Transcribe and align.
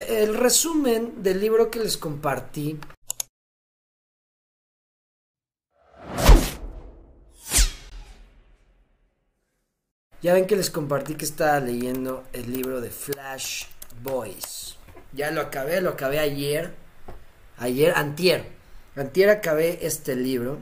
el 0.00 0.36
resumen 0.36 1.22
del 1.22 1.40
libro 1.40 1.70
que 1.70 1.80
les 1.80 1.96
compartí. 1.96 2.78
Ya 10.20 10.34
ven 10.34 10.46
que 10.46 10.56
les 10.56 10.70
compartí 10.70 11.14
que 11.14 11.24
estaba 11.24 11.60
leyendo 11.60 12.24
el 12.32 12.52
libro 12.52 12.80
de 12.80 12.90
Flash 12.90 13.66
Boys. 14.02 14.76
Ya 15.12 15.30
lo 15.30 15.40
acabé, 15.40 15.80
lo 15.80 15.90
acabé 15.90 16.18
ayer. 16.18 16.74
Ayer, 17.56 17.92
antier. 17.96 18.48
Antier 18.96 19.30
acabé 19.30 19.86
este 19.86 20.16
libro. 20.16 20.58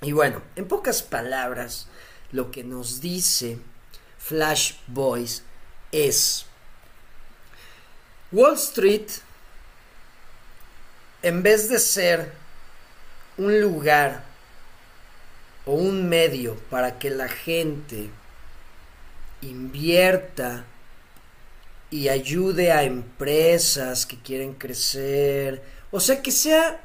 Y 0.00 0.12
bueno, 0.12 0.42
en 0.56 0.66
pocas 0.66 1.02
palabras, 1.02 1.88
lo 2.32 2.50
que 2.50 2.64
nos 2.64 3.00
dice 3.00 3.58
Flash 4.16 4.74
Boys 4.86 5.42
es 5.92 6.47
Wall 8.30 8.54
Street, 8.54 9.08
en 11.22 11.42
vez 11.42 11.68
de 11.68 11.78
ser 11.78 12.32
un 13.38 13.60
lugar 13.60 14.24
o 15.64 15.72
un 15.72 16.08
medio 16.08 16.56
para 16.70 16.98
que 16.98 17.08
la 17.08 17.28
gente 17.28 18.10
invierta 19.40 20.64
y 21.90 22.08
ayude 22.08 22.70
a 22.70 22.82
empresas 22.82 24.04
que 24.04 24.18
quieren 24.18 24.52
crecer, 24.52 25.62
o 25.90 25.98
sea, 25.98 26.20
que 26.20 26.30
sea 26.30 26.82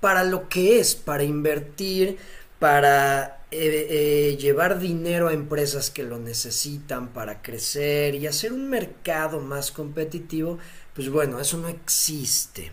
para 0.00 0.24
lo 0.24 0.48
que 0.48 0.78
es, 0.80 0.94
para 0.94 1.24
invertir, 1.24 2.18
para 2.58 3.44
eh, 3.50 3.86
eh, 3.90 4.36
llevar 4.38 4.78
dinero 4.78 5.28
a 5.28 5.32
empresas 5.32 5.90
que 5.90 6.02
lo 6.02 6.18
necesitan 6.18 7.08
para 7.08 7.42
crecer 7.42 8.14
y 8.14 8.26
hacer 8.26 8.52
un 8.52 8.68
mercado 8.68 9.40
más 9.40 9.70
competitivo, 9.70 10.58
pues 10.94 11.08
bueno, 11.10 11.40
eso 11.40 11.58
no 11.58 11.68
existe. 11.68 12.72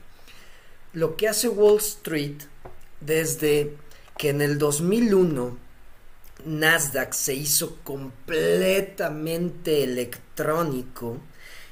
Lo 0.93 1.17
que 1.17 1.27
hace 1.27 1.49
Wall 1.49 1.77
Street 1.77 2.37
desde 3.01 3.75
que 4.17 4.29
en 4.29 4.41
el 4.41 4.57
2001 4.57 5.57
Nasdaq 6.45 7.13
se 7.13 7.35
hizo 7.35 7.77
completamente 7.83 9.83
electrónico 9.83 11.19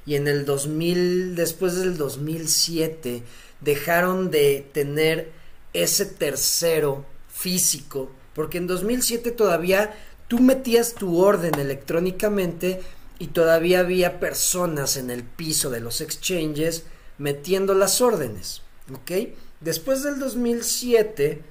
y 0.05 0.15
en 0.15 0.27
el 0.27 0.45
2000 0.45 1.35
después 1.35 1.75
del 1.75 1.97
2007 1.97 3.23
dejaron 3.59 4.31
de 4.31 4.65
tener 4.73 5.31
ese 5.73 6.05
tercero 6.05 7.05
físico 7.41 8.11
porque 8.33 8.57
en 8.57 8.67
2007 8.67 9.31
todavía 9.31 9.93
tú 10.27 10.39
metías 10.39 10.93
tu 10.93 11.19
orden 11.19 11.55
electrónicamente 11.59 12.81
y 13.19 13.27
todavía 13.27 13.81
había 13.81 14.19
personas 14.19 14.97
en 14.97 15.09
el 15.09 15.23
piso 15.23 15.69
de 15.69 15.81
los 15.81 16.01
exchanges 16.01 16.85
metiendo 17.17 17.73
las 17.73 18.01
órdenes, 18.01 18.61
¿ok? 18.93 19.29
Después 19.59 20.03
del 20.03 20.17
2007 20.19 21.43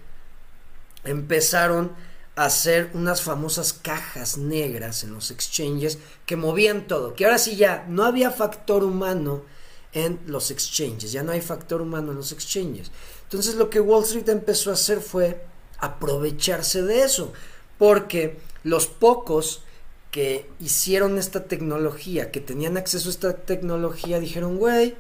empezaron 1.05 1.92
a 2.34 2.46
hacer 2.46 2.91
unas 2.94 3.22
famosas 3.22 3.72
cajas 3.72 4.38
negras 4.38 5.05
en 5.05 5.12
los 5.12 5.30
exchanges 5.30 5.98
que 6.27 6.36
movían 6.36 6.86
todo, 6.86 7.14
que 7.14 7.24
ahora 7.27 7.38
sí 7.38 7.56
ya 7.56 7.84
no 7.88 8.05
había 8.05 8.30
factor 8.30 8.83
humano 8.83 9.44
en 9.92 10.18
los 10.27 10.50
exchanges, 10.50 11.12
ya 11.12 11.22
no 11.22 11.33
hay 11.33 11.41
factor 11.41 11.83
humano 11.83 12.12
en 12.12 12.16
los 12.16 12.33
exchanges. 12.33 12.91
Entonces 13.24 13.55
lo 13.56 13.70
que 13.70 13.80
Wall 13.80 14.05
Street 14.05 14.28
empezó 14.28 14.70
a 14.70 14.74
hacer 14.74 15.00
fue 15.00 15.49
aprovecharse 15.81 16.83
de 16.83 17.03
eso, 17.03 17.33
porque 17.78 18.39
los 18.64 18.86
pocos 18.86 19.64
que 20.11 20.50
hicieron 20.59 21.19
esta 21.19 21.45
tecnología, 21.45 22.31
que 22.31 22.41
tenían 22.41 22.77
acceso 22.77 23.09
a 23.09 23.12
esta 23.12 23.36
tecnología, 23.36 24.19
dijeron, 24.19 24.58
güey, 24.58 24.97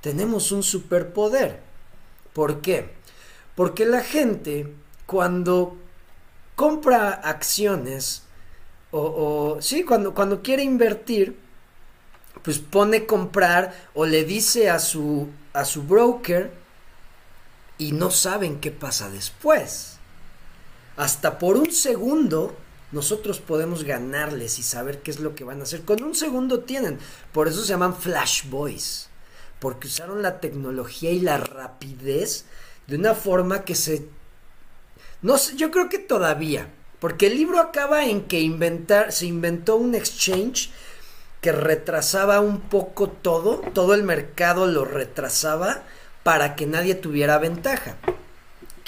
tenemos 0.00 0.52
un 0.52 0.62
superpoder. 0.62 1.60
¿Por 2.32 2.60
qué? 2.60 2.90
Porque 3.54 3.86
la 3.86 4.02
gente 4.02 4.72
cuando 5.06 5.76
compra 6.54 7.10
acciones 7.10 8.22
o, 8.90 9.56
o 9.56 9.62
sí, 9.62 9.84
cuando, 9.84 10.14
cuando 10.14 10.42
quiere 10.42 10.62
invertir, 10.62 11.36
pues 12.42 12.58
pone 12.58 13.06
comprar 13.06 13.74
o 13.94 14.06
le 14.06 14.24
dice 14.24 14.70
a 14.70 14.78
su, 14.78 15.28
a 15.52 15.64
su 15.64 15.82
broker 15.82 16.52
y 17.80 17.92
no 17.92 18.10
saben 18.10 18.60
qué 18.60 18.70
pasa 18.70 19.08
después. 19.08 19.96
Hasta 20.98 21.38
por 21.38 21.56
un 21.56 21.72
segundo 21.72 22.54
nosotros 22.92 23.40
podemos 23.40 23.84
ganarles 23.84 24.58
y 24.58 24.62
saber 24.62 25.00
qué 25.00 25.10
es 25.10 25.18
lo 25.18 25.34
que 25.34 25.44
van 25.44 25.60
a 25.60 25.62
hacer. 25.62 25.82
Con 25.82 26.02
un 26.02 26.14
segundo 26.14 26.60
tienen. 26.60 26.98
Por 27.32 27.48
eso 27.48 27.62
se 27.62 27.68
llaman 27.68 27.96
Flash 27.96 28.50
Boys. 28.50 29.08
Porque 29.60 29.86
usaron 29.86 30.20
la 30.20 30.40
tecnología 30.40 31.10
y 31.10 31.20
la 31.20 31.38
rapidez 31.38 32.44
de 32.86 32.96
una 32.96 33.14
forma 33.14 33.64
que 33.64 33.74
se... 33.74 34.08
No 35.22 35.38
sé, 35.38 35.56
yo 35.56 35.70
creo 35.70 35.88
que 35.88 35.98
todavía. 35.98 36.68
Porque 36.98 37.28
el 37.28 37.36
libro 37.36 37.60
acaba 37.60 38.04
en 38.04 38.26
que 38.26 38.40
inventar, 38.40 39.12
se 39.12 39.24
inventó 39.24 39.76
un 39.76 39.94
exchange 39.94 40.70
que 41.40 41.52
retrasaba 41.52 42.40
un 42.40 42.60
poco 42.60 43.08
todo, 43.08 43.62
todo 43.72 43.94
el 43.94 44.02
mercado 44.02 44.66
lo 44.66 44.84
retrasaba 44.84 45.84
para 46.30 46.54
que 46.54 46.64
nadie 46.64 46.94
tuviera 46.94 47.38
ventaja. 47.38 47.96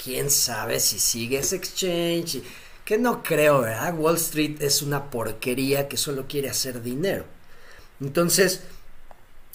Quién 0.01 0.31
sabe 0.31 0.79
si 0.79 0.97
sigue 0.97 1.39
ese 1.39 1.57
exchange, 1.57 2.41
que 2.85 2.97
no 2.97 3.21
creo, 3.21 3.59
¿verdad? 3.59 3.99
Wall 3.99 4.15
Street 4.15 4.61
es 4.61 4.81
una 4.81 5.09
porquería 5.09 5.89
que 5.89 5.97
solo 5.97 6.25
quiere 6.25 6.49
hacer 6.49 6.81
dinero. 6.81 7.25
Entonces, 7.99 8.61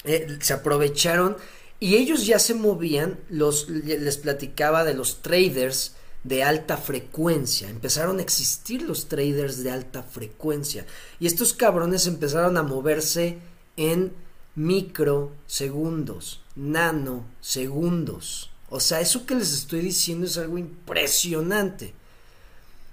eh, 0.04 0.36
se 0.38 0.52
aprovecharon 0.52 1.38
y 1.80 1.96
ellos 1.96 2.26
ya 2.26 2.38
se 2.38 2.52
movían, 2.52 3.20
los, 3.30 3.70
les 3.70 4.18
platicaba 4.18 4.84
de 4.84 4.92
los 4.92 5.22
traders 5.22 5.94
de 6.24 6.44
alta 6.44 6.76
frecuencia. 6.76 7.70
Empezaron 7.70 8.18
a 8.18 8.22
existir 8.22 8.82
los 8.82 9.08
traders 9.08 9.64
de 9.64 9.70
alta 9.70 10.02
frecuencia. 10.02 10.84
Y 11.20 11.26
estos 11.26 11.54
cabrones 11.54 12.06
empezaron 12.06 12.58
a 12.58 12.62
moverse 12.62 13.38
en 13.78 14.12
microsegundos, 14.58 16.42
nanosegundos. 16.56 18.50
O 18.68 18.80
sea, 18.80 19.00
eso 19.00 19.24
que 19.24 19.36
les 19.36 19.52
estoy 19.52 19.80
diciendo 19.80 20.26
es 20.26 20.36
algo 20.36 20.58
impresionante. 20.58 21.94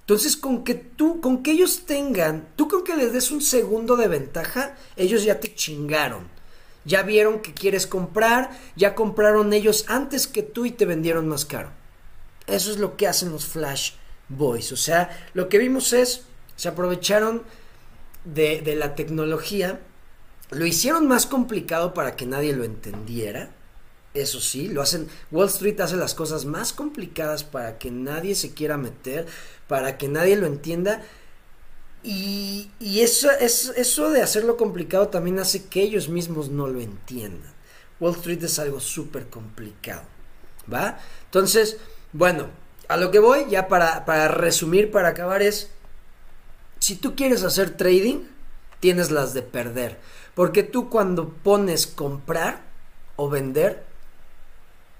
Entonces, 0.02 0.38
con 0.38 0.64
que 0.64 0.76
tú, 0.76 1.20
con 1.20 1.42
que 1.42 1.52
ellos 1.52 1.86
tengan, 1.88 2.48
tú 2.56 2.68
con 2.68 2.84
que 2.84 2.96
les 2.96 3.12
des 3.12 3.31
un 3.31 3.42
segundo 3.42 3.98
de 3.98 4.08
ventaja, 4.08 4.78
ellos 4.96 5.24
ya 5.24 5.40
te 5.40 5.56
chingaron. 5.56 6.30
Ya 6.86 7.02
vieron 7.02 7.42
que 7.42 7.56
quieres 7.56 7.88
comprar, 7.88 8.52
ya 8.76 8.94
compraron 8.94 9.52
ellos 9.52 9.86
antes 9.88 10.28
que 10.28 10.44
tú 10.44 10.68
y 10.68 10.72
te 10.72 10.86
vendieron 10.86 11.28
más 11.28 11.46
caro. 11.46 11.72
Eso 12.46 12.70
es 12.70 12.78
lo 12.78 12.96
que 12.96 13.08
hacen 13.08 13.32
los 13.32 13.46
Flash 13.46 13.94
Boys. 14.30 14.72
O 14.72 14.78
sea, 14.78 15.09
lo 15.34 15.50
que 15.50 15.58
vimos 15.58 15.94
es, 15.94 16.26
se 16.56 16.68
aprovecharon 16.68 17.42
de, 18.24 18.62
de 18.62 18.76
la 18.76 18.94
tecnología 18.94 19.82
lo 20.52 20.66
hicieron 20.66 21.08
más 21.08 21.26
complicado 21.26 21.94
para 21.94 22.16
que 22.16 22.26
nadie 22.26 22.56
lo 22.56 22.64
entendiera. 22.64 23.52
Eso 24.14 24.40
sí, 24.40 24.70
lo 24.70 24.82
hacen. 24.82 25.10
Wall 25.32 25.48
Street 25.48 25.80
hace 25.82 25.98
las 25.98 26.14
cosas 26.14 26.46
más 26.46 26.72
complicadas 26.72 27.44
para 27.44 27.78
que 27.78 27.92
nadie 27.92 28.36
se 28.36 28.54
quiera 28.54 28.78
meter, 28.78 29.26
para 29.68 29.98
que 29.98 30.08
nadie 30.08 30.38
lo 30.38 30.46
entienda. 30.46 31.04
Y, 32.04 32.70
eso, 32.80 33.30
eso 33.32 34.10
de 34.12 34.22
hacerlo 34.22 34.58
complicado 34.58 35.08
también 35.10 35.40
hace 35.40 35.66
que 35.66 35.82
ellos 35.82 36.08
mismos 36.08 36.50
no 36.50 36.68
lo 36.68 36.80
entiendan. 36.80 37.54
Wall 38.00 38.16
Street 38.16 38.44
es 38.44 38.60
algo 38.60 38.80
súper 38.80 39.28
complicado. 39.28 40.04
¿Va? 40.72 41.00
Entonces, 41.26 41.78
bueno, 42.14 42.48
a 42.88 42.98
lo 42.98 43.12
que 43.12 43.20
voy, 43.20 43.46
ya 43.50 43.68
para, 43.68 44.06
para 44.06 44.28
resumir, 44.28 44.92
para 44.92 45.10
acabar, 45.10 45.42
es. 45.42 45.72
Si 46.80 46.96
tú 46.96 47.16
quieres 47.16 47.44
hacer 47.44 47.76
trading, 47.76 48.24
tienes 48.85 49.09
las 49.09 49.34
de 49.34 49.41
perder. 49.41 49.97
Porque 50.35 50.62
tú 50.62 50.91
cuando 50.91 51.29
pones 51.29 51.88
comprar 51.88 52.62
o 53.16 53.31
vender, 53.31 53.84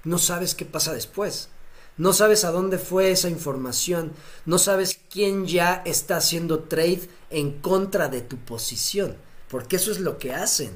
no 0.02 0.18
sabes 0.18 0.56
qué 0.56 0.64
pasa 0.64 0.92
después. 0.92 1.50
No 1.96 2.12
sabes 2.12 2.44
a 2.44 2.50
dónde 2.50 2.78
fue 2.78 3.12
esa 3.12 3.28
información. 3.28 4.10
No 4.44 4.58
sabes 4.58 4.98
quién 5.08 5.46
ya 5.46 5.82
está 5.84 6.16
haciendo 6.16 6.64
trade 6.64 7.08
en 7.30 7.60
contra 7.60 8.08
de 8.08 8.22
tu 8.22 8.38
posición. 8.38 9.18
Porque 9.48 9.76
eso 9.76 9.92
es 9.92 10.00
lo 10.00 10.18
que 10.18 10.34
hacen. 10.34 10.72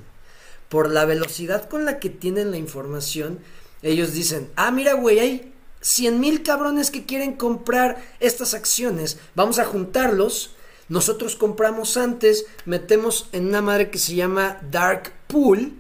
Por 0.69 0.89
la 0.89 1.05
velocidad 1.05 1.69
con 1.69 1.85
la 1.85 1.99
que 1.99 2.11
tienen 2.11 2.53
la 2.53 2.59
información, 2.59 3.41
ellos 3.83 4.13
dicen, 4.13 4.53
ah, 4.55 4.71
mira, 4.71 4.93
güey, 4.93 5.19
hay 5.19 5.53
100 5.81 6.21
mil 6.21 6.45
cabrones 6.45 6.93
que 6.93 7.07
quieren 7.07 7.33
comprar 7.33 8.01
estas 8.21 8.55
acciones. 8.55 9.19
Vamos 9.35 9.59
a 9.59 9.65
juntarlos 9.65 10.55
nosotros 10.91 11.37
compramos 11.37 11.97
antes, 11.97 12.47
metemos 12.65 13.29
en 13.31 13.47
una 13.47 13.63
madre 13.63 13.91
que 13.91 13.99
se 13.99 14.17
llama 14.17 14.61
Dark 14.73 15.13
Pool 15.29 15.73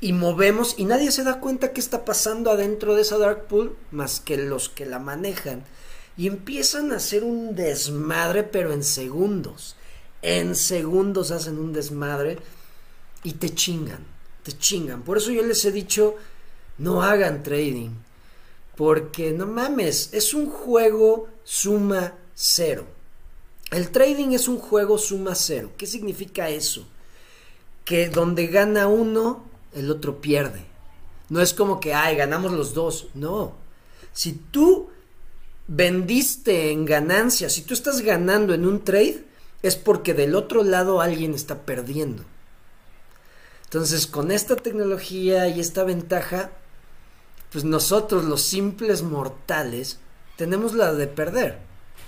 y 0.00 0.14
movemos 0.14 0.74
y 0.78 0.86
nadie 0.86 1.12
se 1.12 1.22
da 1.22 1.38
cuenta 1.38 1.74
qué 1.74 1.80
está 1.80 2.06
pasando 2.06 2.50
adentro 2.50 2.94
de 2.94 3.02
esa 3.02 3.18
Dark 3.18 3.46
Pool 3.46 3.76
más 3.90 4.20
que 4.20 4.38
los 4.38 4.70
que 4.70 4.86
la 4.86 4.98
manejan. 4.98 5.64
Y 6.16 6.28
empiezan 6.28 6.92
a 6.92 6.96
hacer 6.96 7.24
un 7.24 7.56
desmadre, 7.56 8.42
pero 8.42 8.72
en 8.72 8.84
segundos. 8.84 9.76
En 10.22 10.56
segundos 10.56 11.30
hacen 11.30 11.58
un 11.58 11.74
desmadre 11.74 12.38
y 13.22 13.34
te 13.34 13.54
chingan. 13.54 14.02
te 14.44 14.56
chingan. 14.56 15.02
Por 15.02 15.18
eso 15.18 15.30
yo 15.30 15.42
les 15.42 15.62
he 15.66 15.72
dicho, 15.72 16.16
no 16.78 17.02
hagan 17.02 17.42
trading. 17.42 17.90
Porque 18.76 19.30
no 19.32 19.46
mames, 19.46 20.08
es 20.14 20.32
un 20.32 20.48
juego 20.48 21.28
suma 21.44 22.14
cero. 22.34 22.97
El 23.70 23.90
trading 23.90 24.32
es 24.32 24.48
un 24.48 24.58
juego 24.58 24.98
suma 24.98 25.34
cero. 25.34 25.72
¿Qué 25.76 25.86
significa 25.86 26.48
eso? 26.48 26.86
Que 27.84 28.08
donde 28.08 28.46
gana 28.46 28.88
uno, 28.88 29.44
el 29.74 29.90
otro 29.90 30.20
pierde. 30.20 30.64
No 31.28 31.40
es 31.40 31.52
como 31.52 31.78
que, 31.80 31.92
ay, 31.92 32.16
ganamos 32.16 32.52
los 32.52 32.72
dos. 32.72 33.08
No. 33.14 33.54
Si 34.12 34.32
tú 34.32 34.88
vendiste 35.66 36.72
en 36.72 36.86
ganancia, 36.86 37.50
si 37.50 37.62
tú 37.62 37.74
estás 37.74 38.00
ganando 38.00 38.54
en 38.54 38.64
un 38.64 38.82
trade, 38.82 39.24
es 39.62 39.76
porque 39.76 40.14
del 40.14 40.34
otro 40.34 40.64
lado 40.64 41.00
alguien 41.00 41.34
está 41.34 41.62
perdiendo. 41.66 42.24
Entonces, 43.64 44.06
con 44.06 44.30
esta 44.30 44.56
tecnología 44.56 45.46
y 45.48 45.60
esta 45.60 45.84
ventaja, 45.84 46.52
pues 47.52 47.64
nosotros 47.64 48.24
los 48.24 48.40
simples 48.42 49.02
mortales 49.02 49.98
tenemos 50.36 50.74
la 50.74 50.94
de 50.94 51.06
perder, 51.06 51.58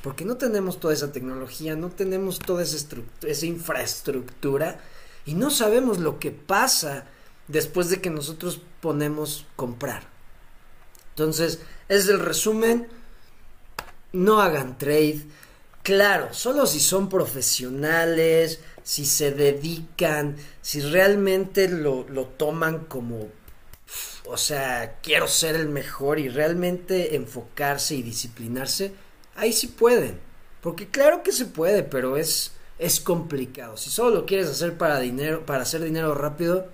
porque 0.02 0.24
no 0.24 0.36
tenemos 0.36 0.80
toda 0.80 0.94
esa 0.94 1.12
tecnología, 1.12 1.76
no 1.76 1.90
tenemos 1.90 2.38
toda 2.38 2.62
esa, 2.62 3.46
infraestructura 3.46 4.80
y 5.26 5.34
no 5.34 5.50
sabemos 5.50 5.98
lo 5.98 6.18
que 6.18 6.30
pasa 6.30 7.06
después 7.48 7.90
de 7.90 8.00
que 8.00 8.10
nosotros 8.10 8.60
ponemos 8.80 9.46
comprar. 9.56 10.04
Entonces, 11.10 11.60
es 11.88 12.08
el 12.08 12.20
resumen, 12.20 12.88
no 14.12 14.40
hagan 14.40 14.78
trade. 14.78 15.22
Claro, 15.82 16.32
solo 16.32 16.66
si 16.66 16.80
son 16.80 17.08
profesionales, 17.08 18.60
si 18.82 19.04
se 19.04 19.32
dedican, 19.32 20.36
si 20.62 20.80
realmente 20.80 21.68
lo, 21.68 22.08
lo 22.08 22.26
toman 22.26 22.84
como 22.86 23.28
o 24.26 24.36
sea, 24.36 24.98
quiero 25.02 25.26
ser 25.26 25.56
el 25.56 25.68
mejor 25.68 26.20
y 26.20 26.28
realmente 26.28 27.16
enfocarse 27.16 27.96
y 27.96 28.02
disciplinarse, 28.02 28.92
ahí 29.36 29.52
sí 29.52 29.68
pueden. 29.68 30.20
Porque 30.60 30.88
claro 30.88 31.22
que 31.22 31.32
se 31.32 31.46
puede, 31.46 31.82
pero 31.82 32.16
es, 32.16 32.52
es 32.78 33.00
complicado. 33.00 33.76
Si 33.76 33.90
solo 33.90 34.20
lo 34.20 34.26
quieres 34.26 34.48
hacer 34.48 34.76
para 34.76 35.00
dinero, 35.00 35.46
para 35.46 35.62
hacer 35.62 35.82
dinero 35.82 36.14
rápido, 36.14 36.68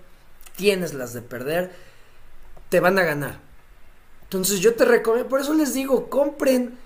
tienes 0.56 0.94
las 0.94 1.12
de 1.12 1.22
perder, 1.22 1.72
te 2.68 2.80
van 2.80 2.98
a 2.98 3.04
ganar. 3.04 3.40
Entonces 4.24 4.60
yo 4.60 4.74
te 4.74 4.84
recomiendo, 4.84 5.28
por 5.28 5.40
eso 5.40 5.54
les 5.54 5.72
digo, 5.72 6.10
compren 6.10 6.76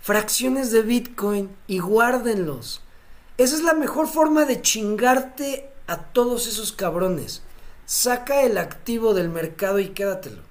fracciones 0.00 0.72
de 0.72 0.82
Bitcoin 0.82 1.54
y 1.68 1.78
guárdenlos. 1.78 2.82
Esa 3.38 3.54
es 3.56 3.62
la 3.62 3.74
mejor 3.74 4.08
forma 4.08 4.44
de 4.44 4.60
chingarte 4.60 5.70
a 5.86 5.98
todos 5.98 6.46
esos 6.46 6.72
cabrones. 6.72 7.42
Saca 7.86 8.42
el 8.42 8.58
activo 8.58 9.14
del 9.14 9.28
mercado 9.28 9.78
y 9.78 9.90
quédatelo. 9.90 10.42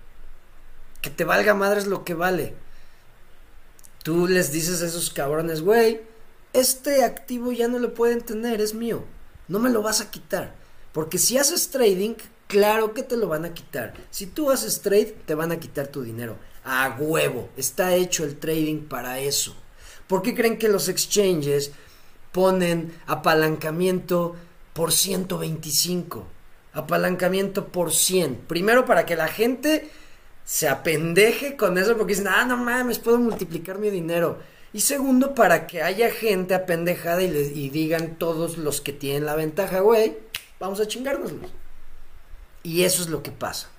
Que 1.02 1.10
te 1.10 1.26
valga 1.26 1.54
madres 1.54 1.88
lo 1.88 2.06
que 2.06 2.14
vale. 2.14 2.56
Tú 4.04 4.28
les 4.28 4.52
dices 4.52 4.82
a 4.82 4.86
esos 4.86 5.10
cabrones, 5.10 5.62
güey, 5.62 6.02
este 6.54 7.04
activo 7.04 7.52
ya 7.52 7.68
no 7.68 7.80
lo 7.80 7.94
pueden 7.94 8.22
tener, 8.22 8.62
es 8.62 8.74
mío. 8.74 9.04
No 9.48 9.60
me 9.60 9.70
lo 9.70 9.82
vas 9.82 10.02
a 10.02 10.12
quitar. 10.12 10.56
Porque 10.92 11.18
si 11.18 11.38
haces 11.38 11.70
trading, 11.70 12.16
claro 12.48 12.94
que 12.94 13.04
te 13.04 13.18
lo 13.18 13.28
van 13.28 13.46
a 13.46 13.54
quitar. 13.54 13.94
Si 14.12 14.28
tú 14.28 14.52
haces 14.52 14.82
trade, 14.82 15.16
te 15.26 15.36
van 15.36 15.52
a 15.52 15.60
quitar 15.60 15.88
tu 15.88 16.04
dinero. 16.04 16.38
A 16.64 16.96
huevo. 17.00 17.50
Está 17.58 17.96
hecho 17.96 18.24
el 18.24 18.38
trading 18.38 18.84
para 18.84 19.20
eso. 19.20 19.56
¿Por 20.08 20.22
qué 20.22 20.36
creen 20.36 20.60
que 20.60 20.70
los 20.70 20.90
exchanges 20.90 21.72
ponen 22.32 22.94
apalancamiento 23.08 24.36
por 24.74 24.92
125? 24.92 26.28
apalancamiento 26.74 27.68
por 27.68 27.94
100. 27.94 28.44
Primero 28.48 28.86
para 28.86 29.06
que 29.06 29.16
la 29.16 29.28
gente 29.28 29.90
se 30.46 30.68
apendeje 30.68 31.56
con 31.56 31.78
eso 31.78 31.98
porque 31.98 32.14
dicen, 32.14 32.28
ah, 32.28 32.46
no 32.46 32.58
mames, 32.58 33.00
puedo 33.00 33.18
multiplicar 33.18 33.80
mi 33.80 33.90
dinero. 33.90 34.40
Y 34.74 34.82
segundo, 34.82 35.36
para 35.36 35.68
que 35.68 35.84
haya 35.84 36.10
gente 36.12 36.56
apendejada 36.56 37.22
y, 37.22 37.70
digan 37.70 38.16
todos 38.16 38.58
los 38.58 38.82
que 38.82 38.92
tienen 38.92 39.26
la 39.26 39.36
ventaja, 39.36 39.82
güey, 39.82 40.18
vamos 40.60 40.80
a 40.80 40.88
chingárnoslos. 40.88 41.52
Y 42.64 42.84
eso 42.84 43.04
es 43.04 43.10
lo 43.10 43.22
que 43.22 43.32
pasa. 43.32 43.70